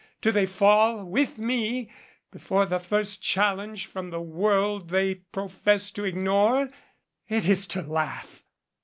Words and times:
Do 0.19 0.31
they 0.31 0.47
fall, 0.47 1.05
with 1.05 1.37
me, 1.37 1.91
before 2.31 2.65
the 2.65 2.79
first 2.79 3.21
challenge 3.21 3.85
from 3.85 4.09
the 4.09 4.19
world 4.19 4.89
they 4.89 5.13
profess 5.13 5.91
to 5.91 6.05
ignore? 6.05 6.69
It 7.27 7.47
is 7.47 7.67
to 7.67 7.83
laugh." 7.83 8.41